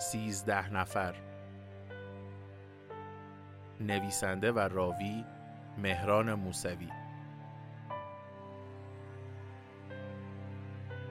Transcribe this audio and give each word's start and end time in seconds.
سیزده 0.00 0.72
نفر. 0.72 1.14
نویسنده 3.80 4.52
و 4.52 4.58
راوی 4.58 5.24
مهران 5.78 6.34
موسوی. 6.34 6.88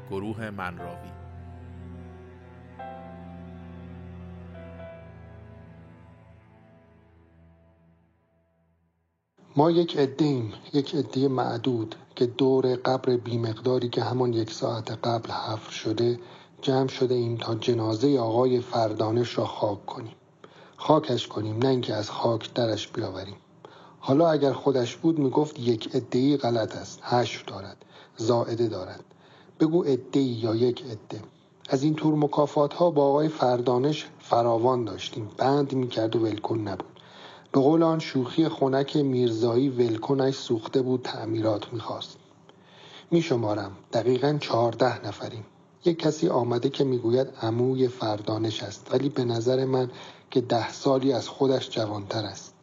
گروه 0.10 0.50
منراوی 0.50 1.12
ما 9.56 9.72
یک 9.72 9.98
عده‌ایم 9.98 10.54
یک 10.74 10.96
عده 10.96 11.28
معدود 11.28 11.96
که 12.16 12.26
دور 12.26 12.76
قبر 12.76 13.18
بیمقداری 13.18 13.90
که 13.90 14.04
همان 14.04 14.34
یک 14.34 14.52
ساعت 14.52 14.92
قبل 14.92 15.32
حفر 15.32 15.72
شده 15.72 16.20
جمع 16.62 16.88
شده 16.88 17.16
ایم 17.16 17.38
تا 17.38 17.56
جنازه 17.56 18.20
آقای 18.20 18.60
فردانش 18.62 19.38
را 19.38 19.46
خاک 19.46 19.86
کنیم. 19.86 20.16
خاکش 20.78 21.28
کنیم 21.28 21.58
نه 21.58 21.68
اینکه 21.68 21.94
از 21.94 22.10
خاک 22.10 22.54
درش 22.54 22.88
بیاوریم. 22.88 23.36
حالا 24.00 24.32
اگر 24.32 24.54
خودش 24.54 24.96
بود 24.96 25.20
می‌گفت 25.20 25.60
یک 25.60 25.96
عدهای 25.96 26.38
غلط 26.38 26.76
است. 26.76 27.04
حشر 27.04 27.44
دارد 27.48 27.86
زائده 28.18 28.68
دارد. 28.68 29.04
بگو 29.60 29.84
عدهای 29.84 30.26
یا 30.26 30.56
یک 30.56 30.84
عده. 30.86 31.22
از 31.70 31.84
این 31.84 31.96
طور 31.96 32.16
مکافات 32.16 32.74
ها 32.74 32.92
با 32.92 33.06
آقای 33.06 33.28
فردانش 33.28 34.08
فراوان 34.20 34.86
داشتیم. 34.86 35.30
بند 35.38 35.74
می‌کرد 35.74 36.16
و 36.16 36.20
ولکن 36.20 36.58
نبود. 36.60 37.00
به 37.52 37.62
قول 37.62 37.84
آن 37.84 38.00
شوخی 38.00 38.48
خنک 38.48 38.98
میرزایی 38.98 39.70
ولکنش 39.70 40.36
سوخته 40.36 40.82
بود 40.82 41.02
تعمیرات 41.02 41.74
می‌خواست. 41.74 42.18
میشمارم 43.12 43.72
دقیقا 43.94 44.38
چهارده 44.42 45.08
نفریم. 45.08 45.46
یک 45.86 46.00
کسی 46.00 46.28
آمده 46.28 46.70
که 46.70 46.84
می‌گوید 46.84 47.28
عموی 47.42 47.88
فردانش 47.88 48.64
است 48.64 48.88
ولی 48.92 49.10
به 49.10 49.24
نظر 49.24 49.66
من 49.66 49.92
که 50.32 50.42
ده 50.42 50.72
سالی 50.72 51.14
از 51.14 51.28
خودش 51.28 51.70
جوانتر 51.70 52.26
است. 52.26 52.54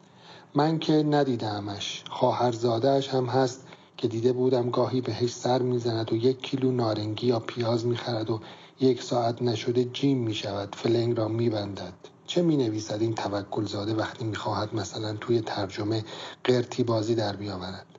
من 0.55 0.79
که 0.79 0.93
ندیدمش 0.93 2.03
خواهرزادهاش 2.09 3.09
هم 3.09 3.25
هست 3.25 3.67
که 3.97 4.07
دیده 4.07 4.33
بودم 4.33 4.69
گاهی 4.69 5.01
بهش 5.01 5.33
سر 5.33 5.61
می‌زند 5.61 6.13
و 6.13 6.15
یک 6.15 6.41
کیلو 6.41 6.71
نارنگی 6.71 7.27
یا 7.27 7.39
پیاز 7.39 7.85
می‌خرد 7.85 8.29
و 8.29 8.39
یک 8.79 9.03
ساعت 9.03 9.41
نشده 9.41 9.83
جیم 9.83 10.17
می‌شود 10.17 10.75
فلنگ 10.75 11.17
را 11.17 11.27
میبندد. 11.27 11.93
چه 12.27 12.41
می 12.41 12.57
نویسد 12.57 13.01
این 13.01 13.15
توکل 13.15 13.65
زاده 13.65 13.93
وقتی 13.93 14.25
می‌خواهد 14.25 14.75
مثلا 14.75 15.13
توی 15.13 15.41
ترجمه 15.41 16.05
قرتی 16.43 16.83
بازی 16.83 17.15
در 17.15 17.35
بیاورد؟ 17.35 17.96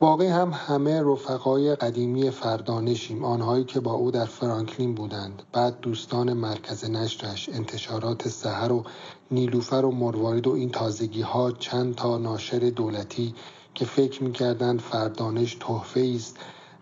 واقعی 0.00 0.28
هم 0.28 0.50
همه 0.54 1.02
رفقای 1.02 1.74
قدیمی 1.74 2.30
فردانشیم 2.30 3.24
آنهایی 3.24 3.64
که 3.64 3.80
با 3.80 3.92
او 3.92 4.10
در 4.10 4.24
فرانکلین 4.24 4.94
بودند. 4.94 5.42
بعد 5.52 5.80
دوستان 5.80 6.32
مرکز 6.32 6.90
نشرش 6.90 7.48
انتشارات 7.48 8.28
سحر 8.28 8.72
و 8.72 8.84
نیلوفر 9.30 9.84
و 9.84 9.90
مروارید 9.90 10.46
و 10.46 10.52
این 10.52 10.70
تازگی 10.70 11.22
ها 11.22 11.52
چند 11.52 11.94
تا 11.94 12.18
ناشر 12.18 12.58
دولتی 12.58 13.34
که 13.74 13.84
فکر 13.84 14.22
می‌کردند 14.22 14.80
فردانش 14.80 15.56
تحفه 15.60 16.12
است 16.16 16.36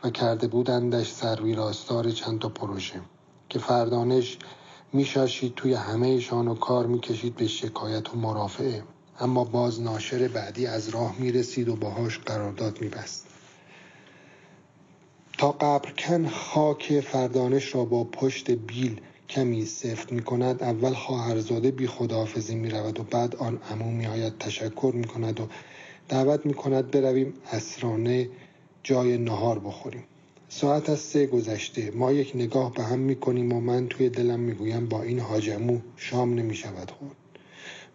و 0.05 0.11
کرده 0.11 0.47
بودندش 0.47 1.13
سرویراستار 1.13 2.11
چند 2.11 2.39
تا 2.39 2.49
پروژه. 2.49 3.01
که 3.49 3.59
فردانش 3.59 4.39
میشاشید 4.93 5.55
توی 5.55 5.75
همهشان 5.75 6.49
و 6.49 6.55
کار 6.55 6.87
می‌کشید 6.87 7.35
به 7.37 7.47
شکایت 7.47 8.15
و 8.15 8.19
مرافعه. 8.19 8.83
اما 9.21 9.45
باز 9.45 9.81
ناشر 9.81 10.29
بعدی 10.29 10.67
از 10.67 10.89
راه 10.89 11.17
می‌رسید 11.19 11.69
و 11.69 11.77
باهاش 11.77 12.19
قرارداد 12.19 12.81
میبست. 12.81 13.27
تا 15.39 15.53
قبرکن 15.53 16.29
خاک 16.29 17.01
فردانش 17.01 17.75
را 17.75 17.85
با 17.85 18.05
پشت 18.05 18.51
بیل 18.51 19.01
کمی 19.29 19.65
سفت 19.65 20.13
می 20.13 20.23
کند 20.23 20.63
اول 20.63 20.95
خواهرزاده 20.95 21.71
بی 21.71 21.87
خداحافظی 21.87 22.55
می 22.55 22.71
رود 22.71 23.01
و 23.01 23.03
بعد 23.03 23.37
آن 23.37 23.59
امو 23.71 23.91
می 23.91 24.07
آید 24.07 24.39
تشکر 24.39 24.93
می 24.95 25.05
کند 25.05 25.41
و 25.41 25.49
دعوت 26.09 26.47
می 26.47 26.55
کند 26.55 26.91
برویم 26.91 27.35
اسرانه 27.53 28.29
جای 28.83 29.19
نهار 29.19 29.59
بخوریم. 29.59 30.05
ساعت 30.49 30.91
از 30.91 30.99
سه 30.99 31.27
گذشته. 31.27 31.91
ما 31.91 32.13
یک 32.13 32.33
نگاه 32.35 32.75
به 32.75 32.83
هم 32.83 32.99
می 32.99 33.17
کنیم 33.17 33.53
و 33.53 33.61
من 33.61 33.89
توی 33.89 34.09
دلم 34.09 34.41
می 34.41 34.53
گویم 34.53 34.87
با 34.87 35.03
این 35.03 35.21
حاجمو 35.21 35.79
شام 35.97 36.35
نمی 36.35 36.55
شود 36.55 36.91
خورد. 36.91 37.22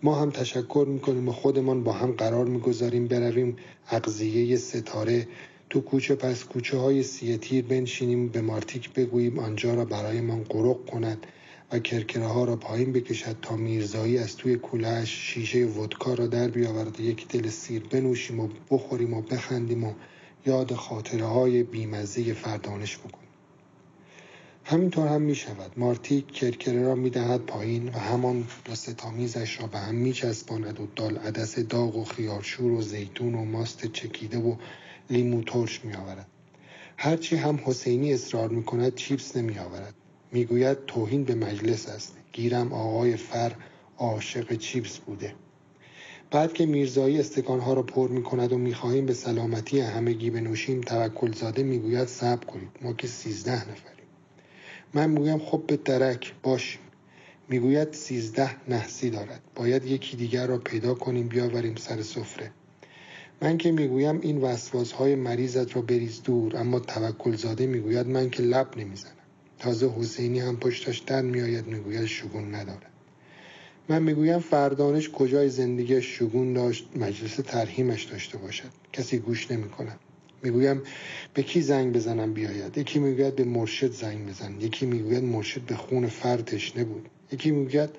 ما 0.03 0.15
هم 0.15 0.29
تشکر 0.29 0.85
می‌کنیم 0.89 1.29
و 1.29 1.31
خودمان 1.31 1.83
با 1.83 1.91
هم 1.91 2.11
قرار 2.11 2.45
می‌گذاریم 2.45 3.07
برویم 3.07 3.55
اقضیه 3.91 4.57
ستاره 4.57 5.27
تو 5.69 5.81
کوچه. 5.81 6.15
پس 6.15 6.43
کوچه 6.43 6.77
های 6.77 7.03
سی 7.03 7.37
تیر 7.37 7.65
بنشینیم 7.65 8.27
به 8.27 8.41
مارتیک 8.41 8.93
بگوییم 8.93 9.39
آنجا 9.39 9.73
را 9.73 9.85
برایمان 9.85 10.43
قرق 10.43 10.85
کند 10.85 11.27
و 11.71 11.79
کرکره 11.79 12.25
ها 12.25 12.43
را 12.43 12.55
پایین 12.55 12.93
بکشد 12.93 13.35
تا 13.41 13.55
میرزایی 13.55 14.17
از 14.17 14.35
توی 14.35 14.55
کولهش 14.55 15.09
شیشه 15.09 15.65
ودکا 15.65 16.13
را 16.13 16.27
در 16.27 16.47
بیاورد. 16.47 16.99
و 16.99 17.03
یک 17.03 17.27
دل 17.27 17.49
سیر 17.49 17.83
بنوشیم 17.91 18.39
و 18.39 18.47
بخوریم 18.71 19.13
و 19.13 19.21
بخندیم 19.21 19.83
و 19.83 19.93
یاد 20.45 20.73
خاطره 20.73 21.25
های 21.25 21.63
بیمزه 21.63 22.33
فردانش 22.33 22.97
بکنیم. 22.97 23.26
همینطور 24.69 25.07
هم 25.07 25.21
می 25.21 25.35
شود 25.35 25.71
مارتیک 25.77 26.31
کرکره 26.31 26.83
را 26.83 26.95
می 26.95 27.09
دهد 27.09 27.41
پایین 27.41 27.89
و 27.89 27.91
همان 27.91 28.47
ستامیزش 28.73 29.61
را 29.61 29.67
به 29.67 29.77
هم 29.77 29.95
می 29.95 30.13
چسباند 30.13 30.79
و 30.79 30.87
دال 30.95 31.17
عدس 31.17 31.59
داغ 31.59 31.95
و 31.95 32.03
خیارشور 32.03 32.71
و 32.71 32.81
زیتون 32.81 33.35
و 33.35 33.45
ماست 33.45 33.85
چکیده 33.85 34.37
و 34.37 34.55
لیمو 35.09 35.43
ترش 35.43 35.85
می 35.85 35.93
آورد 35.93 36.27
هرچی 36.97 37.35
هم 37.35 37.59
حسینی 37.65 38.13
اصرار 38.13 38.49
می 38.49 38.63
کند 38.63 38.95
چیپس 38.95 39.37
نمی 39.37 39.59
آورد 39.59 39.93
می 40.31 40.45
گوید 40.45 40.85
توهین 40.85 41.23
به 41.23 41.35
مجلس 41.35 41.89
است. 41.89 42.15
گیرم 42.33 42.73
آقای 42.73 43.15
فر 43.15 43.55
عاشق 43.97 44.55
چیپس 44.55 44.97
بوده. 44.97 45.35
بعد 46.31 46.53
که 46.53 46.65
میرزایی 46.65 47.19
استکانها 47.19 47.73
را 47.73 47.83
پر 47.83 48.07
می 48.07 48.23
کند 48.23 48.53
و 48.53 48.57
می 48.57 48.73
خواهیم 48.73 49.05
به 49.05 49.13
سلامتی 49.13 49.79
همگی 49.79 50.29
بنوشیم 50.29 50.81
توکل 50.81 51.31
زاده 51.31 51.63
می 51.63 51.79
گوید 51.79 52.07
صبر 52.07 52.45
کنید. 52.45 52.69
ما 52.81 52.93
که 52.93 53.07
سیزده 53.07 53.71
نفر 53.71 53.96
من 54.93 55.09
می‌گویم 55.09 55.39
خب 55.39 55.63
به 55.67 55.77
درک 55.77 56.33
باشیم 56.43 56.81
می‌گوید 57.49 57.93
سیزده 57.93 58.69
نحسی 58.69 59.09
دارد. 59.09 59.41
باید 59.55 59.85
یکی 59.85 60.17
دیگر 60.17 60.47
را 60.47 60.57
پیدا 60.57 60.93
کنیم 60.93 61.27
بیاوریم 61.27 61.75
سر 61.75 62.01
سفره. 62.01 62.51
من 63.41 63.57
که 63.57 63.71
می‌گویم 63.71 64.19
این 64.21 64.37
وسواسهای 64.41 65.15
مریضت 65.15 65.75
را 65.75 65.81
بریز 65.81 66.23
دور 66.23 66.57
اما 66.57 66.79
توکل 66.79 67.35
زاده 67.35 67.67
می‌گوید 67.67 68.07
من 68.07 68.29
که 68.29 68.43
لب 68.43 68.77
نمی‌زنم. 68.77 69.11
تازه 69.59 69.89
حسینی 69.99 70.39
هم 70.39 70.57
پشتش 70.57 70.97
در 70.97 71.21
میآید 71.21 71.67
می‌گوید 71.67 72.05
شگون 72.05 72.55
ندارد. 72.55 72.91
من 73.89 74.03
می‌گویم 74.03 74.39
فردانش 74.39 75.09
کجای 75.09 75.49
زندگی 75.49 76.01
شگون 76.01 76.53
داشت 76.53 76.89
مجلس 76.95 77.35
ترهیمش 77.35 78.03
داشته 78.03 78.37
باشد. 78.37 78.69
کسی 78.93 79.19
گوش 79.19 79.51
نمی‌کند. 79.51 79.99
می‌گویم 80.47 80.81
به 81.33 81.43
کی 81.43 81.61
زنگ 81.61 81.93
بزنم 81.93 82.33
بیاید؟ 82.33 82.77
یکی 82.77 82.99
می‌گوید 82.99 83.35
به 83.35 83.43
مرشد 83.43 83.91
زنگ 83.91 84.29
بزن. 84.29 84.61
یکی 84.61 84.85
می‌گوید 84.85 85.23
مرشد 85.23 85.61
به 85.61 85.75
خون 85.75 86.07
فر 86.07 86.37
تشنه 86.37 86.83
بود. 86.83 87.09
یکی 87.31 87.51
می‌گوید 87.51 87.89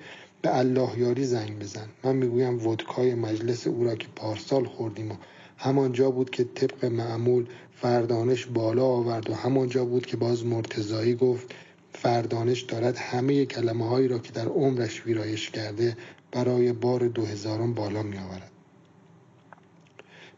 به 0.42 0.58
الله 0.58 0.98
یاری 0.98 1.24
زنگ 1.24 1.58
بزن. 1.58 1.88
من 2.04 2.16
می‌گویم 2.16 2.66
ودکای 2.66 3.14
مجلس 3.14 3.66
او 3.66 3.84
را 3.84 3.94
که 3.94 4.06
پارسال 4.16 4.64
خوردیم 4.64 5.10
و 5.10 5.14
همانجا 5.56 6.10
بود 6.10 6.30
که 6.30 6.44
طبق 6.44 6.84
معمول 6.84 7.46
فردانش 7.76 8.46
بالا 8.46 8.84
آورد 8.84 9.30
و 9.30 9.34
همانجا 9.34 9.84
بود 9.84 10.06
که 10.06 10.16
باز 10.16 10.46
مرتزایی 10.46 11.14
گفت 11.14 11.54
فردانش 11.92 12.60
دارد 12.60 12.96
همه 12.96 13.46
کلمه 13.46 13.88
هایی 13.88 14.08
را 14.08 14.18
که 14.18 14.32
در 14.32 14.46
عمرش 14.46 15.06
ویرایش 15.06 15.50
کرده 15.50 15.96
برای 16.32 16.72
بار 16.72 17.08
دو 17.08 17.26
هزارم 17.26 17.74
بالا 17.74 18.02
می 18.02 18.18
آورد. 18.18 18.50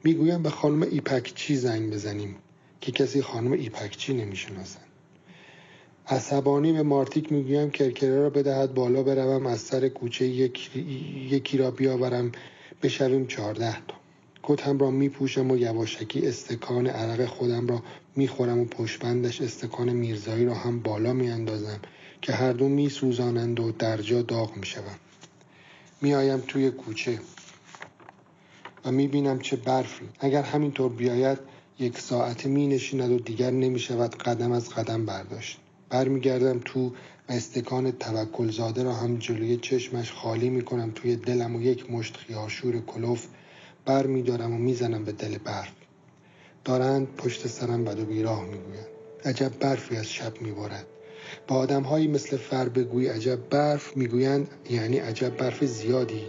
می‌گویم 0.04 0.42
به 0.42 0.50
خانم 0.50 0.82
ایپکچی 0.82 1.56
زنگ 1.56 1.92
بزنیم 1.92 2.36
که 2.80 2.92
کسی 2.92 3.22
خانم 3.22 3.52
ایپکچی 3.52 4.14
نمی‌شناسند 4.14 4.84
عصبانی 6.06 6.72
به 6.72 6.82
مارتیک 6.82 7.32
می‌گویم 7.32 7.70
کرکره 7.70 8.16
را 8.16 8.30
بدهد 8.30 8.74
بالا 8.74 9.02
بروم 9.02 9.46
از 9.46 9.60
سر 9.60 9.88
کوچه 9.88 10.26
یکی 10.26 11.58
را 11.58 11.70
بیاورم 11.70 12.32
بشویم 12.82 13.26
چهارده 13.26 13.72
تا. 13.72 13.94
کتم 14.42 14.78
را 14.78 14.90
میپوشم 14.90 15.50
و 15.50 15.56
یواشکی 15.56 16.26
استکان 16.26 16.86
عرق 16.86 17.26
خودم 17.26 17.66
را 17.66 17.82
می‌خورم 18.16 18.58
و 18.58 18.64
پشبندش 18.64 19.40
استکان 19.40 19.90
میرزایی 19.90 20.44
را 20.44 20.54
هم 20.54 20.80
بالا 20.80 21.12
میاندازم 21.12 21.80
که 22.22 22.32
هر 22.32 22.52
دو 22.52 22.68
میسوزانند 22.68 23.60
و 23.60 23.72
درجا 23.72 24.22
داغ 24.22 24.56
می‌شوم. 24.56 24.98
میآیم 26.02 26.40
توی 26.40 26.70
کوچه. 26.70 27.18
و 28.84 28.90
می‌بینم 28.92 29.38
چه 29.38 29.56
برفی. 29.56 30.08
اگر 30.20 30.42
همینطور 30.42 30.92
بیاید 30.92 31.38
یک 31.78 31.98
ساعته 31.98 32.48
می 32.48 32.66
نشیند 32.66 33.10
و 33.10 33.18
دیگر 33.18 33.50
نمی 33.50 33.78
شود 33.78 34.16
قدم 34.16 34.52
از 34.52 34.68
قدم 34.68 35.06
برداشت. 35.06 35.58
برمیگردم 35.90 36.60
تو 36.64 36.88
و 36.88 36.92
استکان 37.28 37.90
توکل 37.90 38.50
زاده 38.50 38.82
را 38.82 38.92
هم 38.92 39.16
جلوی 39.16 39.56
چشمش 39.56 40.12
خالی 40.12 40.50
می 40.50 40.62
کنم 40.62 40.90
توی 40.94 41.16
دلم 41.16 41.56
و 41.56 41.62
یک 41.62 41.90
مشت 41.90 42.16
خیاشور 42.16 42.80
کلوف 42.80 43.26
بر 43.84 44.06
می 44.06 44.22
دارم 44.22 44.52
و 44.52 44.58
می‌زنم 44.58 45.04
به 45.04 45.12
دل 45.12 45.38
برف. 45.38 45.72
دارند 46.64 47.06
پشت 47.16 47.46
سرم 47.46 47.84
بد 47.84 48.00
و 48.00 48.04
بیراه 48.04 48.44
می‌گویند. 48.44 48.86
عجب 49.24 49.58
برفی 49.60 49.96
از 49.96 50.12
شب 50.12 50.42
میبارد. 50.42 50.86
با 51.48 51.56
آدمهایی 51.56 52.08
مثل 52.08 52.36
فر 52.36 52.68
بگوی 52.68 53.08
عجب 53.08 53.48
برف 53.48 53.96
می‌گویند 53.96 54.48
یعنی 54.70 54.98
عجب 54.98 55.36
برف 55.36 55.64
زیادی. 55.64 56.22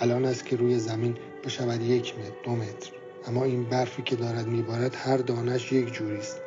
الان 0.00 0.24
است 0.24 0.46
که 0.46 0.56
روی 0.56 0.78
زمین 0.78 1.16
بشود 1.44 1.82
یک 1.82 2.14
متر 2.18 2.32
دو 2.44 2.50
متر. 2.50 2.90
اما 3.26 3.44
این 3.44 3.64
برفی 3.64 4.02
که 4.02 4.16
دارد 4.16 4.46
میبارد 4.46 4.94
هر 4.94 5.16
دانش 5.16 5.72
یک 5.72 5.92
جوری 5.92 6.16
است. 6.16 6.40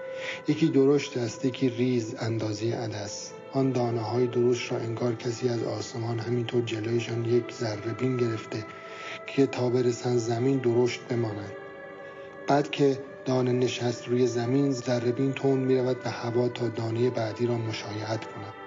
یکی 0.48 0.68
درشت 0.68 1.18
است 1.18 1.46
یکی 1.46 1.70
ریز 1.70 2.16
اندازه 2.20 2.76
عدس. 2.76 3.32
آن 3.56 3.72
دانه 3.72 4.02
های 4.02 4.28
درشت 4.28 4.72
را 4.72 4.78
انگار 4.78 5.16
کسی 5.16 5.50
از 5.50 5.64
آسمان 5.64 6.20
همینطور 6.20 6.62
جلویشان 6.62 7.26
یک 7.26 7.52
ذره 7.54 7.94
بین 7.94 8.18
گرفته 8.18 8.66
که 9.28 9.46
تا 9.46 9.70
برسند 9.70 10.18
زمین 10.18 10.58
درشت 10.58 11.02
بمانند 11.02 11.54
بعد 12.48 12.72
که 12.72 13.00
دانه 13.26 13.52
نشست 13.52 14.08
روی 14.08 14.28
زمین 14.28 14.72
ذره 14.72 15.12
بین 15.12 15.34
تون 15.34 15.60
می 15.60 15.78
رود 15.78 16.04
به 16.04 16.10
هوا 16.10 16.50
تا 16.50 16.68
دانه 16.68 17.10
بعدی 17.10 17.46
را 17.46 17.58
مشایعت 17.58 18.26
کند. 18.26 18.65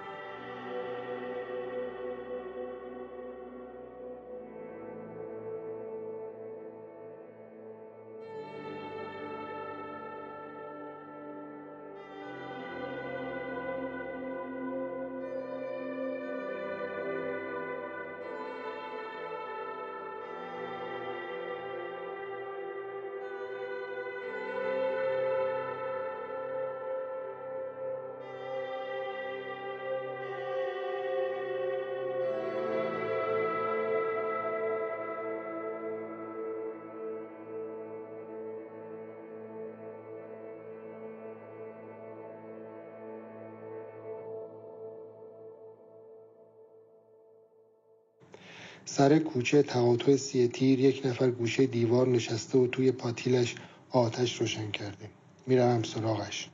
سر 48.90 49.18
کوچه 49.18 49.62
تقاطع 49.62 50.16
سی 50.16 50.48
تیر 50.48 50.80
یک 50.80 51.02
نفر 51.04 51.30
گوشه 51.30 51.66
دیوار 51.66 52.08
نشسته 52.08 52.58
و 52.58 52.66
توی 52.66 52.92
پاتیلش 52.92 53.54
آتش 53.90 54.40
روشن 54.40 54.70
کرده. 54.70 55.08
می‌روم 55.46 55.82
سراغش. 55.82 56.48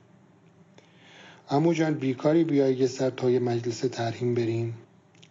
امو 1.49 1.73
جان 1.73 1.93
بیکاری 1.93 2.43
بیای 2.43 2.75
یه 2.75 2.87
سر 2.87 3.09
تا 3.09 3.29
یه 3.29 3.39
مجلس 3.39 3.79
ترهیم 3.79 4.33
بریم. 4.33 4.73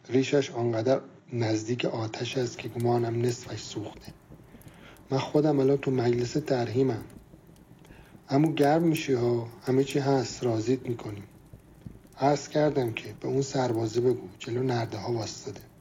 ریشش 0.09 0.51
آنقدر 0.51 1.01
نزدیک 1.33 1.85
آتش 1.85 2.39
است 2.39 2.59
که 2.59 2.69
گمانم 2.69 3.23
نصفش 3.23 3.61
سوخته. 3.61 4.13
من 5.11 5.19
خودم 5.19 5.61
الان 5.61 5.77
تو 5.77 5.91
مجلس 5.91 6.33
ترهیمم 6.33 7.05
اما 8.29 8.53
گرم 8.53 8.83
میشی 8.83 9.13
ها؟ 9.13 9.49
همه 9.67 9.85
چی 9.85 9.99
هست 9.99 10.45
رازیت 10.45 10.89
می‌کنیم. 10.89 11.25
عرض 12.21 12.49
کردم 12.49 12.93
که 12.93 13.15
به 13.21 13.29
اون 13.29 13.43
سربازه 13.43 14.01
بگو 14.01 14.29
جلو 14.39 14.63
نرده 14.63 14.99
ها 14.99 15.13
واسطه. 15.13 15.74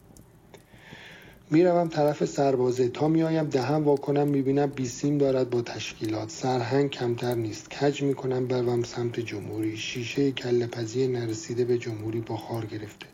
می‌روم 1.53 1.87
طرف 1.87 2.25
سربازه. 2.25 2.87
تا 2.87 3.07
میآیم 3.07 3.45
دهم 3.45 3.83
واکنم 3.83 4.27
می‌بینم 4.27 4.65
بیسیم 4.65 5.17
دارد 5.17 5.49
با 5.49 5.61
تشکیلات. 5.61 6.29
سرهنگ 6.29 6.89
کمتر 6.89 7.35
نیست. 7.35 7.69
کج 7.69 8.01
می‌کنم 8.01 8.47
بروم 8.47 8.83
سمت 8.83 9.19
جمهوری. 9.19 9.77
شیشه 9.77 10.31
کله 10.31 10.67
پزی 10.67 11.07
نرسیده 11.07 11.65
به 11.65 11.77
جمهوری 11.77 12.21
بخار 12.21 12.65
گرفته. 12.65 13.05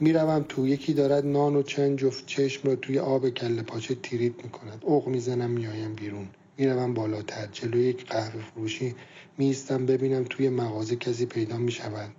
می‌روم 0.00 0.44
تو 0.48 0.66
یکی 0.66 0.92
دارد 0.92 1.26
نان 1.26 1.56
و 1.56 1.62
چند 1.62 1.98
جفت 1.98 2.26
چشم 2.26 2.68
را 2.68 2.76
توی 2.76 2.98
آب 2.98 3.28
کله 3.28 3.62
پاچه 3.62 3.94
تیریت 3.94 4.44
می‌کند. 4.44 4.78
اوق 4.80 5.08
می‌زنم 5.08 5.50
میآیم 5.50 5.94
بیرون. 5.94 6.28
می‌روم 6.58 6.94
بالاتر. 6.94 7.48
جلوی 7.52 7.84
یک 7.84 8.06
قهوه 8.06 8.42
فروشی 8.54 8.94
میستم 9.38 9.86
ببینم 9.86 10.24
توی 10.30 10.48
مغازه 10.48 10.96
کسی 10.96 11.26
پیدا 11.26 11.56
می‌شود. 11.56 12.10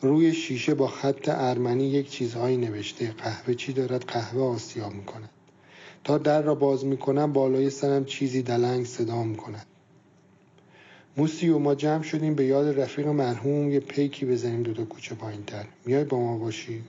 روی 0.00 0.32
شیشه 0.34 0.74
با 0.74 0.88
خط 0.88 1.28
ارمنی 1.28 1.84
یک 1.84 2.10
چیزهایی 2.10 2.56
نوشته. 2.56 3.12
قهوه 3.12 3.54
چی 3.54 3.72
دارد؟ 3.72 4.04
قهوه 4.04 4.42
آسیاب 4.42 4.94
می‌کند. 4.94 5.30
تا 6.04 6.18
در 6.18 6.42
را 6.42 6.54
باز 6.54 6.84
می‌کنم 6.84 7.32
بالای 7.32 7.70
سرم 7.70 8.04
چیزی 8.04 8.42
دلنگ 8.42 8.86
صدا 8.86 9.22
می‌کند. 9.22 9.66
موسی 11.16 11.48
و 11.48 11.58
ما 11.58 11.74
جمع 11.74 12.02
شدیم 12.02 12.34
به 12.34 12.44
یاد 12.44 12.80
رفیق 12.80 13.06
مرحوم 13.06 13.70
یه 13.70 13.80
پیکی 13.80 14.26
بزنیم 14.26 14.62
دوتا 14.62 14.84
کوچه 14.84 15.14
پایین 15.14 15.44
تر 15.44 15.66
میای 15.84 16.04
با 16.04 16.20
ما 16.20 16.38
باشی؟ 16.38 16.82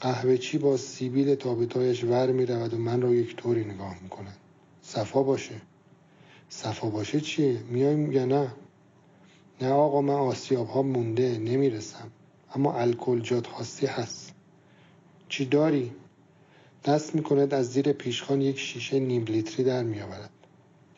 قهوه 0.00 0.36
چی 0.36 0.58
با 0.58 0.76
سیبیل 0.76 1.34
تابتایش 1.34 2.04
ور 2.04 2.32
می‌رود 2.32 2.74
و 2.74 2.78
من 2.78 3.02
را 3.02 3.14
یک 3.14 3.36
طوری 3.36 3.64
نگاه 3.64 3.96
می‌کند. 4.02 4.36
صفا 4.82 5.22
باشه. 5.22 5.54
صفا 6.48 6.88
باشه 6.88 7.20
چیه؟ 7.20 7.58
میای 7.70 8.12
یا 8.12 8.24
نه؟ 8.24 8.52
نه 9.60 9.72
آقا 9.72 10.00
من 10.00 10.14
آسیاب 10.14 10.68
ها 10.68 10.82
مونده 10.82 11.38
نمی‌رسم. 11.38 12.10
اما 12.54 12.78
الکل 12.78 13.20
جات 13.20 13.46
خاصی 13.46 13.86
هست. 13.86 14.32
چی 15.28 15.44
داری؟ 15.44 15.92
دست 16.84 17.14
می‌کند 17.14 17.54
از 17.54 17.72
زیر 17.72 17.92
پیشخان 17.92 18.40
یک 18.40 18.58
شیشه 18.58 18.98
نیم 18.98 19.24
لیتری 19.24 19.64
در 19.64 19.82
میآورد 19.82 20.30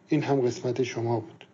این 0.09 0.23
هم 0.23 0.41
قسمت 0.41 0.83
شما 0.83 1.21
بود. 1.21 1.47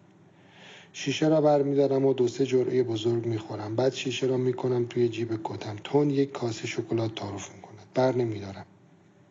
شیشه 0.93 1.29
را 1.29 1.41
برمیدارم 1.41 2.05
و 2.05 2.15
دو 2.15 2.29
سه 2.29 2.47
جرعه 2.47 2.83
بزرگ 2.83 3.27
می‌خورم. 3.27 3.77
بعد 3.77 3.93
شیشه 3.93 4.27
را 4.27 4.37
می‌کنم 4.37 4.87
توی 4.87 5.09
جیب 5.09 5.41
کتم. 5.45 5.77
تون 5.85 6.11
یک 6.11 6.33
کاسه 6.33 6.67
شکلات 6.67 7.15
تعارف 7.15 7.55
می‌کند. 7.55 7.87
بر 7.95 8.15
نمیدارم. 8.15 8.67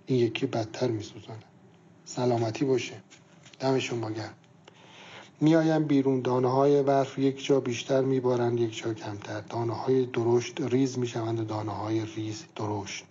این 0.05 0.19
یکی 0.19 0.46
بدتر 0.46 0.88
میسوزاند. 0.88 1.43
سلامتی 2.05 2.65
باشه. 2.65 2.93
دم 3.60 3.79
شما 3.79 4.12
گرم. 4.12 4.34
میآیم 5.43 5.83
بیرون. 5.83 6.21
دانه 6.21 6.51
های 6.51 6.83
برف 6.83 7.19
یک 7.19 7.45
جا 7.45 7.60
بیشتر 7.60 8.01
میبارند 8.01 8.60
یک 8.60 8.77
جا 8.77 8.93
کمتر. 8.93 9.41
دانه 9.41 9.74
های 9.74 10.05
درشت 10.05 10.62
ریز 10.62 11.00
می‌شوند 11.00 11.39
و 11.39 11.43
دانه 11.43 11.71
های 11.71 12.05
ریز 12.05 12.43
درشت. 12.55 13.05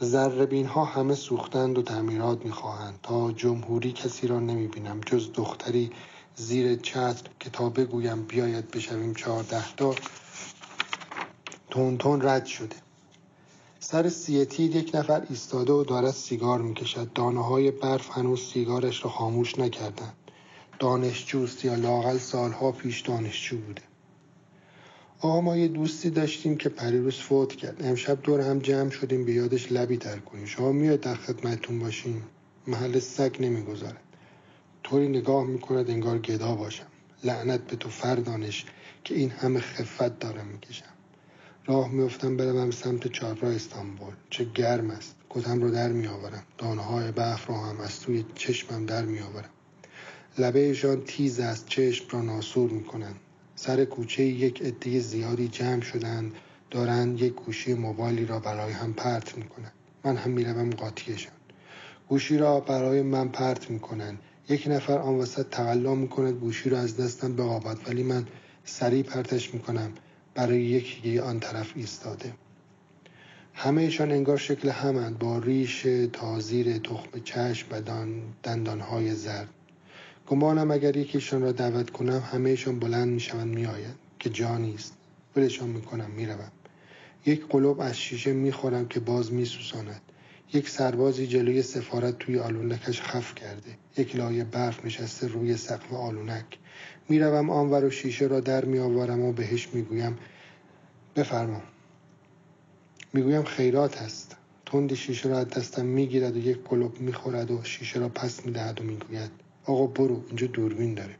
زربین 0.00 0.66
ها 0.66 0.84
همه 0.84 1.14
سوختند 1.14 1.78
و 1.78 1.82
تعمیرات 1.82 2.44
می‌خواهند. 2.44 2.98
تا 3.02 3.32
جمهوری 3.32 3.92
کسی 3.92 4.26
را 4.26 4.40
نمی‌بینم. 4.40 5.00
جز 5.06 5.32
دختری 5.32 5.90
زیر 6.36 6.76
چتر 6.76 7.30
که 7.40 7.50
تا 7.50 7.68
بگویم 7.68 8.22
بیاید 8.22 8.70
بشویم 8.70 9.14
چهارده 9.14 9.74
تا. 9.76 9.94
تون 11.70 12.22
رد 12.22 12.46
شده. 12.46 12.76
سر 13.80 14.08
سیتیر 14.08 14.76
یک 14.76 14.90
نفر 14.94 15.26
ایستاده 15.30 15.72
و 15.72 15.84
دارد 15.84 16.10
سیگار 16.10 16.62
می‌کشد. 16.62 17.12
دانه 17.12 17.44
های 17.44 17.70
برف 17.70 18.10
هنوز 18.10 18.40
سیگارش 18.42 19.04
را 19.04 19.10
خاموش 19.10 19.58
نکردند. 19.58 20.23
دانشجوست 20.78 21.64
یا 21.64 21.74
لاقل 21.74 22.18
سالها 22.18 22.72
پیش 22.72 23.00
دانشجو 23.00 23.56
بوده. 23.56 23.82
آقا 25.20 25.40
ما 25.40 25.56
یه 25.56 25.68
دوستی 25.68 26.10
داشتیم 26.10 26.56
که 26.56 26.68
پریروز 26.68 27.14
فوت 27.14 27.56
کرد. 27.56 27.84
امشب 27.84 28.22
دور 28.22 28.40
هم 28.40 28.58
جمع 28.58 28.90
شدیم 28.90 29.24
به 29.24 29.32
یادش 29.32 29.72
لبی 29.72 29.96
تر 29.96 30.18
کنیم. 30.18 30.44
شما 30.44 30.72
میاد 30.72 31.00
در 31.00 31.14
خدمتتون 31.14 31.78
باشیم 31.78 32.22
محل 32.66 32.98
سگ 32.98 33.36
نمی‌گذارد. 33.40 34.02
طوری 34.82 35.08
نگاه 35.08 35.44
می‌کند 35.44 35.90
انگار 35.90 36.18
گدا 36.18 36.54
باشم. 36.54 36.86
لعنت 37.24 37.60
به 37.60 37.76
تو 37.76 37.88
فردانش 37.88 38.64
که 39.04 39.14
این 39.14 39.30
همه 39.30 39.60
خفت 39.60 40.18
دارم 40.18 40.46
می‌کشم. 40.46 40.84
راه 41.66 41.88
میفتم 41.88 42.36
بروم 42.36 42.70
سمت 42.70 43.12
چهارراه 43.12 43.54
استانبول. 43.54 44.14
چه 44.30 44.44
گرم 44.44 44.90
است. 44.90 45.16
کتم 45.30 45.62
رو 45.62 45.70
در 45.70 45.88
میآورم. 45.88 46.42
دانه 46.58 46.82
های 46.82 47.12
برف 47.12 47.50
را 47.50 47.56
هم 47.56 47.80
از 47.80 48.00
توی 48.00 48.24
چشمم 48.34 48.86
در 48.86 49.04
میآورم. 49.04 49.50
لبهشان 50.38 51.02
تیز 51.04 51.40
است 51.40 51.66
چشم 51.66 52.04
را 52.10 52.22
ناسور 52.22 52.70
می‌کنند. 52.70 53.14
سر 53.54 53.84
کوچه 53.84 54.22
یک 54.22 54.62
عده 54.62 55.00
زیادی 55.00 55.48
جمع 55.48 55.80
شدند. 55.80 56.32
دارند 56.70 57.20
یک 57.20 57.34
گوشی 57.34 57.74
موبایلی 57.74 58.26
را 58.26 58.38
برای 58.38 58.72
هم 58.72 58.92
پرت 58.92 59.36
می‌کنند. 59.38 59.72
من 60.04 60.16
هم 60.16 60.30
می‌روم 60.30 60.70
قاطیشان. 60.70 61.32
گوشی 62.08 62.38
را 62.38 62.60
برای 62.60 63.02
من 63.02 63.28
پرت 63.28 63.70
می‌کنند. 63.70 64.18
یک 64.48 64.66
نفر 64.66 64.98
آن 64.98 65.14
وسط 65.14 65.46
تقلا 65.50 65.94
می‌کند. 65.94 66.34
گوشی 66.34 66.70
را 66.70 66.78
از 66.78 66.96
دستم 66.96 67.36
بقابد 67.36 67.78
ولی 67.88 68.02
من 68.02 68.26
سریع 68.64 69.02
پرتش 69.02 69.54
می‌کنم. 69.54 69.92
برای 70.34 70.62
یکی 70.62 71.18
آن 71.18 71.40
طرف 71.40 71.72
ایستاده. 71.74 72.32
همهشان 73.54 74.12
انگار 74.12 74.36
شکل 74.36 74.68
همند. 74.68 75.18
با 75.18 75.38
ریش 75.38 75.86
تازیر 76.12 76.78
تخم 76.78 77.20
چشم 77.24 77.66
و 77.70 77.80
دندانهای 78.42 79.14
زرد. 79.14 79.48
گمانم 80.26 80.70
اگر 80.70 80.96
یکیشان 80.96 81.42
را 81.42 81.52
دعوت 81.52 81.90
کنم 81.90 82.22
همهشان 82.32 82.78
بلند 82.78 83.08
می‌شوند 83.08 83.54
میآیند 83.54 83.98
که 84.18 84.30
جا 84.30 84.58
نیست. 84.58 84.94
ولشان 85.36 85.68
می‌کنم 85.68 86.10
می‌روم. 86.10 86.52
یک 87.26 87.46
قلوب 87.48 87.80
از 87.80 87.98
شیشه 87.98 88.32
می‌خورم 88.32 88.88
که 88.88 89.00
باز 89.00 89.32
میسوزاند. 89.32 90.00
یک 90.52 90.68
سربازی 90.68 91.26
جلوی 91.26 91.62
سفارت 91.62 92.18
توی 92.18 92.38
آلونکش 92.38 93.02
خف 93.02 93.34
کرده. 93.34 93.76
یک 93.96 94.16
لایه 94.16 94.44
برف 94.44 94.84
نشسته 94.84 95.28
روی 95.28 95.56
سقف 95.56 95.92
آلونک. 95.92 96.58
می‌روم 97.08 97.50
آنور 97.50 97.84
و 97.84 97.90
شیشه 97.90 98.26
را 98.26 98.40
در 98.40 98.64
میآورم 98.64 99.20
و 99.20 99.32
بهش 99.32 99.68
می‌گویم 99.72 100.18
بفرما. 101.16 101.62
می‌گویم 103.12 103.44
خیرات 103.44 104.02
است. 104.02 104.36
تند 104.66 104.94
شیشه 104.94 105.28
را 105.28 105.38
از 105.38 105.48
دستم 105.48 105.86
می‌گیرد 105.86 106.36
و 106.36 106.38
یک 106.38 106.58
قلوب 106.64 107.00
می‌خورد 107.00 107.50
و 107.50 107.60
شیشه 107.62 108.00
را 108.00 108.08
پس 108.08 108.46
می‌دهد 108.46 108.80
و 108.80 108.84
می‌گوید 108.84 109.43
آقا 109.64 109.86
برو 109.86 110.22
اینجا 110.26 110.46
دوربین 110.46 110.94
داره. 110.94 111.14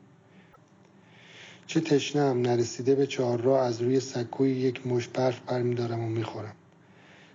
چه 1.66 1.80
تشنم 1.80 2.40
نرسیده 2.40 2.94
به 2.94 3.06
چهار 3.06 3.40
را 3.40 3.64
از 3.64 3.82
روی 3.82 4.00
سکوی 4.00 4.50
یک 4.50 4.86
مش 4.86 5.08
برف 5.08 5.40
برمیدارم 5.40 6.00
و 6.00 6.08
می‌خورم. 6.08 6.54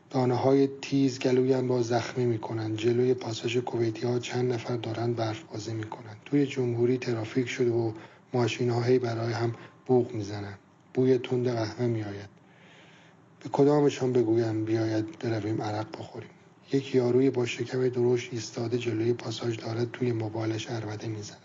دانه 0.10 0.36
های 0.36 0.70
تیز 0.82 1.20
گلویم 1.20 1.68
با 1.68 1.82
زخمی 1.82 2.26
می‌کنند 2.26 2.78
جلوی 2.78 3.14
پاساژ 3.14 3.58
کویتی 3.58 4.08
ها 4.08 4.20
چند 4.20 4.54
نفر 4.54 4.76
دارند 4.76 5.16
برف 5.16 5.44
بازی 5.44 5.74
می‌کنند 5.74 6.18
توی 6.26 6.46
جمهوری 6.46 6.98
ترافیک 6.98 7.48
شده 7.50 7.72
و 7.72 7.92
ماشین 8.34 8.70
هایی 8.70 9.00
برای 9.00 9.34
هم 9.34 9.56
بوغ 9.86 10.14
می‌زنند 10.14 10.60
بوی 10.94 11.18
تند 11.18 11.50
قهوه 11.50 11.86
میآید. 11.86 12.30
به 13.44 13.50
کدامشان 13.52 14.14
بگویم 14.14 14.66
بیاید 14.66 15.20
برویم 15.20 15.62
عرق 15.62 16.00
بخوریم؟ 16.00 16.30
یک 16.74 16.96
یاروی 16.96 17.30
با 17.30 17.46
شکم 17.46 17.90
درشت 17.90 18.30
ایستاده 18.34 18.78
جلوی 18.78 19.14
پاساژ 19.14 19.58
دارد 19.58 19.92
توی 19.92 20.12
موبایلش 20.12 20.68
عربده 20.68 21.08
می‌زند. 21.08 21.38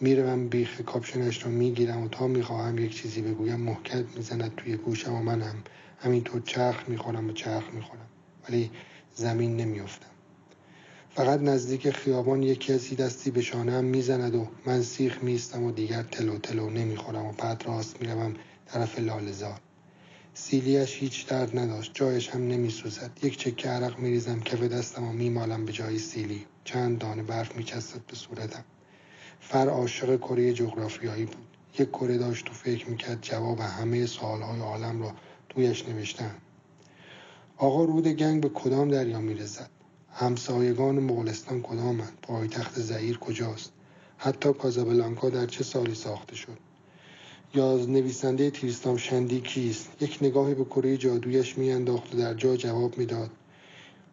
می‌روم 0.00 0.48
بیخ 0.48 0.80
کاپشنش 0.80 1.44
را 1.44 1.50
می‌گیرم 1.50 2.02
و 2.02 2.08
تا 2.08 2.26
می‌خواهم 2.26 2.78
یک 2.78 2.96
چیزی 2.96 3.22
بگویم 3.22 3.60
محکم 3.60 4.04
می‌زند 4.16 4.54
توی 4.56 4.76
گوشم 4.76 5.14
و 5.14 5.22
من 5.22 5.42
هم 5.42 5.56
همینطور 5.98 6.42
چرخ 6.44 6.88
می‌خورم 6.88 7.28
و 7.28 7.32
چرخ 7.32 7.64
می‌خورم. 7.72 8.06
ولی 8.48 8.70
زمین 9.14 9.56
نمیافتم. 9.56 10.06
فقط 11.10 11.40
نزدیک 11.40 11.90
خیابان 11.90 12.42
یکی 12.42 12.72
از 12.72 12.96
دستی 12.96 13.30
به 13.30 13.42
شانهام 13.42 13.84
می‌زند 13.84 14.34
و 14.34 14.46
من 14.66 14.82
سیخ 14.82 15.22
میستم 15.22 15.62
و 15.62 15.72
دیگر 15.72 16.02
تلو 16.02 16.38
تلو 16.38 16.70
نمی‌خورم 16.70 17.26
و 17.26 17.32
بعد 17.32 17.64
راست 17.66 18.02
می‌روم 18.02 18.34
طرف 18.66 18.98
لالزار 18.98 19.60
سیلیش 20.34 20.98
هیچ 20.98 21.26
درد 21.26 21.58
نداشت. 21.58 21.90
جایش 21.94 22.28
هم 22.28 22.48
نمیسوزد. 22.48 23.10
یک 23.22 23.38
چکه 23.38 23.68
عرق 23.68 23.98
میریزم 23.98 24.40
کف 24.40 24.62
دستم 24.62 25.04
و 25.04 25.12
میمالم 25.12 25.64
به 25.64 25.72
جای 25.72 25.98
سیلی. 25.98 26.46
چند 26.64 26.98
دانه 26.98 27.22
برف 27.22 27.56
میچسبد 27.56 28.06
به 28.06 28.16
صورتم. 28.16 28.64
فر 29.40 29.68
عاشق 29.68 30.16
کره 30.16 30.52
جغرافیایی 30.52 31.24
بود. 31.24 31.46
یک 31.78 31.90
کره 31.90 32.18
داشت 32.18 32.50
و 32.50 32.52
فکر 32.52 32.90
می‌کرد 32.90 33.18
جواب 33.22 33.60
همه 33.60 34.06
سوالهای 34.06 34.60
عالم 34.60 35.02
را 35.02 35.12
تویش 35.48 35.88
نوشتن. 35.88 36.34
آقا 37.56 37.84
رود 37.84 38.08
گنگ 38.08 38.42
به 38.42 38.48
کدام 38.48 38.88
دریا 38.88 39.20
می‌رسد؟ 39.20 39.70
همسایگان 40.12 40.98
مغولستان 40.98 41.62
کدامند؟ 41.62 42.18
پایتخت 42.22 42.80
زعیر 42.80 43.18
کجاست؟ 43.18 43.72
حتی 44.18 44.52
کازابلانکا 44.52 45.30
در 45.30 45.46
چه 45.46 45.64
سالی 45.64 45.94
ساخته 45.94 46.36
شد؟ 46.36 46.69
یا 47.54 47.76
نویسنده 47.76 48.50
تریستام 48.50 48.96
شندی 48.96 49.40
کیست؟ 49.40 50.02
یک 50.02 50.18
نگاهی 50.22 50.54
به 50.54 50.64
کره 50.64 50.96
جادویش 50.96 51.58
میانداخت 51.58 52.14
و 52.14 52.18
در 52.18 52.34
جا 52.34 52.56
جواب 52.56 52.98
می‌داد. 52.98 53.30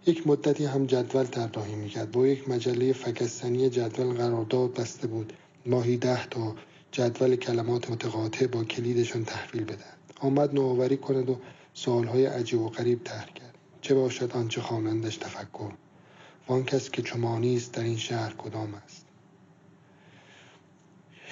یک 0.06 0.27
مدتی 0.27 0.65
هم 0.65 0.86
جدول 0.86 1.24
طراحی 1.24 1.75
می‌کرد. 1.75 2.12
با 2.12 2.27
یک 2.27 2.50
مجله 2.50 2.94
فکستنی 2.94 3.70
جدول 3.70 4.13
قرارداد 4.13 4.74
بسته 4.74 5.08
بود. 5.08 5.34
ماهی 5.65 5.98
ده 5.98 6.25
تا 6.25 6.56
جدول 6.91 7.36
کلمات 7.36 7.91
متقاطع 7.91 8.48
با 8.48 8.63
کلیدشان 8.63 9.25
تحویل 9.25 9.63
بدهد. 9.63 9.98
آمد 10.20 10.53
نوآوری 10.53 10.98
کند 10.98 11.29
و 11.29 11.38
سوالهای 11.74 12.25
عجیب 12.25 12.62
و 12.62 12.70
غریب 12.70 13.03
طرح 13.03 13.34
کرد. 13.34 13.56
چه 13.82 13.96
باشد 13.96 14.32
آنچه 14.32 14.62
خوانندش 14.62 15.17
تفکر؟ 15.17 15.72
وان 16.48 16.63
کس 16.63 16.89
که 16.89 17.01
چمانی 17.01 17.56
است 17.56 17.72
در 17.72 17.84
این 17.84 17.98
شهر 17.98 18.34
کدام 18.34 18.74
است؟ 18.74 19.06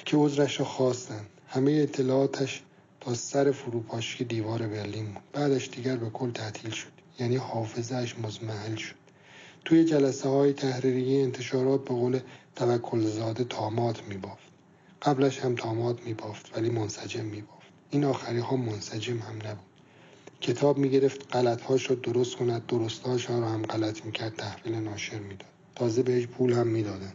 که 0.04 0.16
عذرش 0.16 0.60
را 0.60 0.66
خواستند. 0.66 1.26
همه 1.48 1.72
اطلاعاتش 1.72 2.62
تا 3.00 3.14
سر 3.14 3.50
فروپاشی 3.50 4.24
دیوار 4.24 4.66
برلین 4.66 5.06
بود. 5.06 5.22
بعدش 5.32 5.68
دیگر 5.68 5.96
به 5.96 6.10
کل 6.10 6.30
تعطیل 6.30 6.70
شد. 6.70 6.92
یعنی 7.20 7.36
حافظهش 7.36 8.18
مزمحل 8.18 8.74
شد. 8.74 8.94
توی 9.64 9.84
جلسه 9.84 10.28
های 10.28 10.52
تحریریه 10.52 11.22
انتشارات 11.22 11.84
به 11.84 11.94
قول 11.94 12.20
توکل 12.56 13.00
زاده 13.00 13.44
تامات 13.44 14.02
میبافت. 14.02 14.46
قبلش 15.02 15.38
هم 15.38 15.54
تامات 15.54 16.02
میبافت 16.02 16.56
ولی 16.56 16.70
منسجم 16.70 17.24
میبافت. 17.24 17.66
این 17.90 18.04
آخری 18.04 18.38
ها 18.38 18.56
منسجم 18.56 19.18
هم 19.18 19.36
نبود. 19.36 19.66
کتاب 20.40 20.78
می‌گرفت 20.78 21.36
غلط 21.36 21.62
هاش 21.62 21.90
رو 21.90 21.96
درست 21.96 22.36
کند 22.36 22.66
درست 22.66 23.02
هاش 23.02 23.26
رو 23.30 23.44
هم 23.44 23.62
غلط 23.62 24.04
می‌کرد 24.04 24.34
تحویل 24.36 24.74
ناشر 24.74 25.18
می‌داد. 25.18 25.50
تازه 25.74 26.02
بهش 26.02 26.26
پول 26.26 26.52
هم 26.52 26.66
می‌دادن. 26.66 27.12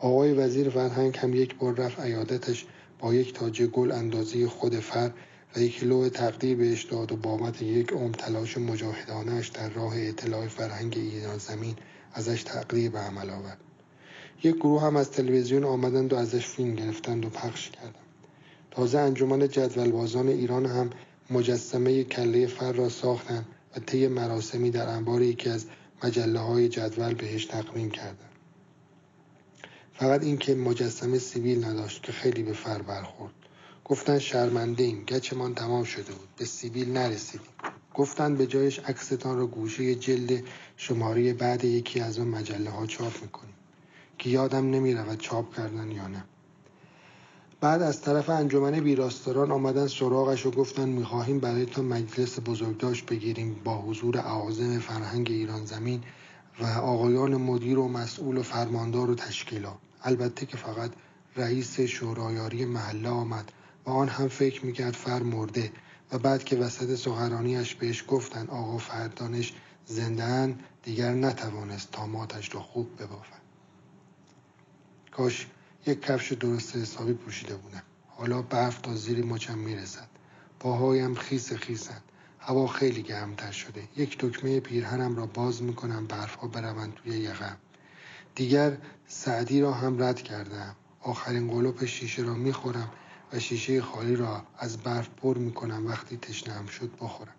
آقای 0.00 0.32
وزیر 0.32 0.70
فرهنگ 0.70 1.16
هم 1.16 1.34
یک 1.34 1.56
بار 1.56 1.74
رفت 1.74 2.00
عیادتش 2.00 2.66
با 2.98 3.14
یک 3.14 3.34
تاج 3.34 3.62
گل 3.62 3.92
اندازه 3.92 4.48
خود 4.48 4.80
فر 4.80 5.10
و 5.56 5.60
یک 5.60 5.84
لوح 5.84 6.08
تقدیر 6.08 6.56
بهش 6.56 6.82
داد 6.82 7.12
و 7.12 7.16
بابت 7.16 7.62
یک 7.62 7.92
عمر 7.92 8.14
تلاش 8.14 8.58
مجاهدانش 8.58 9.48
در 9.48 9.68
راه 9.68 9.92
اطلاع 9.96 10.48
فرهنگ 10.48 10.94
ایران 10.96 11.38
زمین 11.38 11.76
ازش 12.12 12.42
تقدیر 12.42 12.90
به 12.90 12.98
عمل 12.98 13.30
آورد. 13.30 13.58
یک 14.42 14.54
گروه 14.54 14.82
هم 14.82 14.96
از 14.96 15.10
تلویزیون 15.10 15.64
آمدند 15.64 16.12
و 16.12 16.16
ازش 16.16 16.46
فیلم 16.46 16.74
گرفتند 16.74 17.24
و 17.24 17.28
پخش 17.28 17.70
کردند. 17.70 17.94
تازه 18.70 18.98
انجمن 18.98 19.48
جدولبازان 19.48 20.28
ایران 20.28 20.66
هم 20.66 20.90
مجسمه 21.30 22.04
کله 22.04 22.46
فر 22.46 22.72
را 22.72 22.88
ساختند 22.88 23.46
و 23.76 23.80
طی 23.80 24.08
مراسمی 24.08 24.70
در 24.70 24.88
انبار 24.88 25.22
یکی 25.22 25.50
از 25.50 25.66
مجله 26.04 26.38
های 26.38 26.68
جدول 26.68 27.14
بهش 27.14 27.44
تقدیم 27.44 27.90
کردند. 27.90 28.35
فقط 29.98 30.22
اینکه 30.22 30.54
مجسمه 30.54 31.18
سیویل 31.18 31.64
نداشت 31.64 32.02
که 32.02 32.12
خیلی 32.12 32.42
به 32.42 32.52
فر 32.52 32.82
برخورد. 32.82 33.32
گفتن 33.84 34.18
شرمنده 34.18 34.84
ایم 34.84 35.04
گچمان 35.08 35.54
تمام 35.54 35.84
شده 35.84 36.12
بود. 36.12 36.28
به 36.38 36.44
سیبیل 36.44 36.92
نرسیدیم. 36.92 37.48
گفتن 37.94 38.36
به 38.36 38.46
جایش 38.46 38.78
عکستان 38.78 39.36
را 39.36 39.46
گوشه 39.46 39.94
جلد 39.94 40.42
شماره 40.76 41.32
بعد 41.32 41.64
یکی 41.64 42.00
از 42.00 42.18
اون 42.18 42.28
مجله 42.28 42.70
ها 42.70 42.86
چاپ 42.86 43.22
می‌کنیم. 43.22 43.54
که 44.18 44.30
یادم 44.30 44.70
نمی‌رود 44.70 45.18
چاپ 45.18 45.56
کردن 45.56 45.90
یا 45.90 46.08
نه. 46.08 46.24
بعد 47.60 47.82
از 47.82 48.00
طرف 48.00 48.30
انجمن 48.30 48.74
ویراستاران 48.74 49.52
آمدن 49.52 49.86
سراغش 49.86 50.46
و 50.46 50.50
گفتن 50.50 50.88
می‌خواهیم 50.88 51.40
برای 51.40 51.66
تا 51.66 51.82
مجلس 51.82 52.38
بزرگداشت 52.46 53.06
بگیریم 53.06 53.60
با 53.64 53.82
حضور 53.82 54.18
اعاظم 54.18 54.78
فرهنگ 54.78 55.30
ایران 55.30 55.64
زمین 55.64 56.02
و 56.60 56.64
آقایان 56.66 57.36
مدیر 57.36 57.78
و 57.78 57.88
مسئول 57.88 58.36
و 58.36 58.42
فرماندار 58.42 59.10
و 59.10 59.14
تشکیلات. 59.14 59.78
البته 60.02 60.46
که 60.46 60.56
فقط 60.56 60.90
رئیس 61.36 61.80
شورایاری 61.80 62.64
محله 62.64 63.08
آمد 63.08 63.52
و 63.86 63.90
آن 63.90 64.08
هم 64.08 64.28
فکر 64.28 64.66
می‌کرد 64.66 64.94
فر 64.94 65.22
مرده 65.22 65.72
و 66.12 66.18
بعد 66.18 66.44
که 66.44 66.56
وسط 66.56 66.94
سخرانیش 66.94 67.74
بهش 67.74 68.04
گفتن 68.08 68.46
آقا 68.46 68.78
فردانش 68.78 69.54
زندهن 69.86 70.58
دیگر 70.82 71.12
نتوانست 71.12 71.90
تاماتش 71.90 72.54
را 72.54 72.60
خوب 72.60 73.02
ببافد. 73.02 73.46
کاش 75.12 75.46
یک 75.86 76.02
کفش 76.02 76.32
درست 76.32 76.76
حسابی 76.76 77.12
پوشیده 77.12 77.56
بودم. 77.56 77.82
حالا 78.08 78.42
برف 78.42 78.80
تا 78.80 78.94
زیر 78.94 79.24
مچم 79.24 79.58
می‌رسد. 79.58 80.08
پاهایم 80.60 81.14
خیس 81.14 81.52
خیسند. 81.52 82.02
هوا 82.40 82.66
خیلی 82.66 83.02
گرمتر 83.02 83.50
شده. 83.50 83.88
یک 83.96 84.18
دکمه 84.18 84.60
پیرهنم 84.60 85.16
را 85.16 85.26
باز 85.26 85.62
می‌کنم 85.62 86.06
برفها 86.06 86.48
بروند 86.48 86.94
توی 86.94 87.12
یقم 87.12 87.56
دیگر 88.36 88.78
سعدی 89.06 89.60
را 89.60 89.72
هم 89.72 90.02
رد 90.02 90.22
کردم. 90.22 90.76
آخرین 91.00 91.48
قلوپ 91.50 91.84
شیشه 91.84 92.22
را 92.22 92.34
می‌خورم 92.34 92.90
و 93.32 93.38
شیشه 93.38 93.82
خالی 93.82 94.16
را 94.16 94.42
از 94.58 94.78
برف 94.78 95.08
پر 95.08 95.38
می‌کنم 95.38 95.86
وقتی 95.86 96.16
تشنم 96.16 96.66
شد 96.66 96.90
بخورم. 97.00 97.34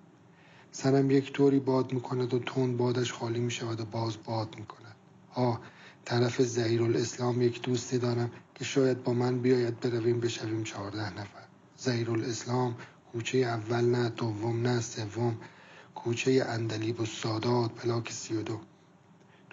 سرم 0.72 1.12
یک 1.12 1.34
طوری 1.34 1.60
باد 1.60 1.94
می‌کند 1.94 2.34
و 2.34 2.40
تون 2.40 2.78
بادش 2.78 3.14
خالی 3.14 3.40
می‌شود 3.40 3.82
و 3.82 3.86
باز 3.86 4.18
باد 4.24 4.56
می‌کند. 4.60 4.96
آه 5.34 5.62
طرف 6.06 6.42
زهیر 6.42 6.84
الاسلام 6.84 7.42
یک 7.42 7.62
دوستی 7.62 7.98
دارم 7.98 8.32
که 8.56 8.66
شاید 8.66 9.04
با 9.04 9.14
من 9.14 9.40
بیاید 9.40 9.80
برویم 9.80 10.20
بشویم 10.20 10.64
چهارده 10.64 11.10
نفر. 11.10 11.48
زهیر 11.78 12.12
الاسلام 12.12 12.76
کوچه 13.12 13.38
اول 13.38 13.86
نه 13.86 14.10
دوم 14.10 14.68
نه 14.68 14.82
سوم 14.82 15.38
کوچه 15.96 16.46
اندلیب 16.50 17.00
و 17.00 17.06
سادات 17.06 17.72
پلاک 17.72 18.12
سی 18.12 18.36
و 18.36 18.42
دو. 18.42 18.60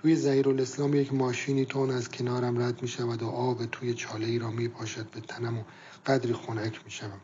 توی 0.04 0.16
زهیر 0.16 0.48
الاسلام 0.48 0.94
یک 0.94 1.14
ماشینی 1.14 1.64
تون 1.64 1.90
از 1.90 2.08
کنارم 2.08 2.58
رد 2.58 2.82
می 2.82 2.88
شود 2.88 3.22
و 3.22 3.28
آب 3.28 3.66
توی 3.66 3.94
چاله 3.94 4.26
ای 4.26 4.38
را 4.38 4.50
می 4.50 4.68
پاشد 4.68 5.10
به 5.10 5.20
تنم 5.20 5.58
و 5.58 5.62
قدری 6.06 6.32
خنک 6.32 6.84
می 6.84 6.90
شود. 6.90 7.20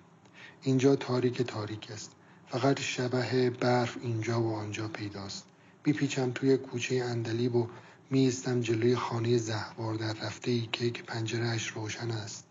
اینجا 0.62 0.96
تاریک 0.96 1.42
تاریک 1.42 1.90
است. 1.90 2.12
فقط 2.48 2.80
شبه 2.80 3.50
برف 3.50 3.96
اینجا 4.02 4.42
و 4.42 4.54
آنجا 4.54 4.88
پیداست. 4.88 5.44
میپیچم 5.86 6.30
توی 6.30 6.56
کوچه 6.56 7.04
اندلیب 7.04 7.56
و 7.56 7.68
میستم 8.10 8.60
جلوی 8.60 8.96
خانه 8.96 9.38
زهوار 9.38 9.94
در 9.94 10.12
رفته 10.12 10.50
ای 10.50 10.68
که 10.72 10.84
یک 10.84 11.04
پنجرهش 11.04 11.68
روشن 11.68 12.10
است. 12.10 12.44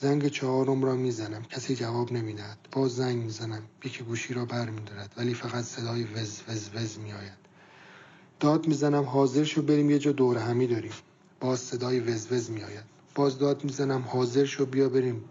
زنگ 0.00 0.28
چهارم 0.28 0.84
را 0.84 0.96
می‌زنم. 0.96 1.42
کسی 1.42 1.76
جواب 1.76 2.12
نمی‌دهد. 2.12 2.58
باز 2.72 2.96
زنگ 2.96 3.22
می‌زنم. 3.22 3.62
یکی 3.84 4.04
گوشی 4.04 4.34
را 4.34 4.44
بر 4.44 4.70
میدارد 4.70 5.14
ولی 5.16 5.34
فقط 5.34 5.64
صدای 5.64 6.04
وز 6.04 6.40
وز 6.48 6.68
وز 6.74 6.98
میآید. 6.98 7.47
داد 8.40 8.68
می‌زنم 8.68 9.04
حاضر 9.04 9.44
شو 9.44 9.62
بریم 9.62 9.90
یه 9.90 9.98
جا 9.98 10.12
دور 10.12 10.38
همی 10.38 10.66
داریم. 10.66 10.92
باز 11.40 11.60
صدای 11.60 12.00
وز 12.00 12.32
وز 12.32 12.50
میآید. 12.50 12.84
باز 13.14 13.38
داد 13.38 13.64
می‌زنم 13.64 14.00
حاضر 14.00 14.44
شو 14.44 14.66
بیا 14.66 14.88
بریم. 14.88 15.24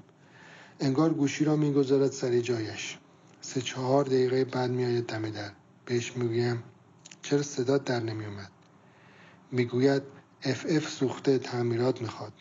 انگار 0.80 1.14
گوشی 1.14 1.46
را 1.46 1.56
می‌گذارد 1.56 2.12
سر 2.12 2.40
جایش. 2.40 2.98
سه 3.42 3.62
چهار 3.62 4.04
دقیقه 4.04 4.46
بعد 4.46 4.70
میآید 4.72 5.06
دم 5.06 5.30
در. 5.30 5.52
بهش 5.86 6.18
می‌گویم 6.18 6.64
چرا 7.22 7.42
صدات 7.42 7.86
در 7.86 8.00
نمیومد 8.00 8.52
می‌گوید 9.52 10.02
اف 10.44 10.66
اف 10.70 10.90
سوخته 10.90 11.38
تعمیرات 11.38 12.02
می‌خواد. 12.02 12.34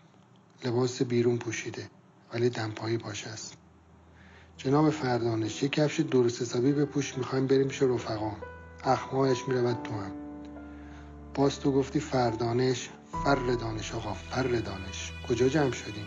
لباس 0.64 1.02
بیرون 1.02 1.38
پوشیده 1.38 1.90
ولی 2.32 2.50
دمپایی 2.50 2.96
باش 2.96 3.26
است. 3.26 3.56
جناب 4.56 4.90
فردانش 4.90 5.62
یک 5.62 5.72
کفش 5.72 6.00
درست 6.00 6.42
حسابی 6.42 6.72
بپوش 6.72 7.18
می‌خوایم 7.18 7.46
بریم 7.46 7.68
پیش 7.68 7.82
رفقا 7.82 8.36
اخمایش 8.84 9.48
می‌رود 9.48 9.82
تو 9.82 9.92
هم. 9.92 10.25
باز 11.36 11.60
تو 11.60 11.72
گفتی 11.72 12.00
فردانش 12.00 12.88
فر 13.24 13.34
دانش 13.34 13.94
آقا 13.94 14.12
فر 14.12 14.42
دانش. 14.42 15.12
کجا 15.28 15.48
جمع 15.48 15.72
شدیم؟ 15.72 16.06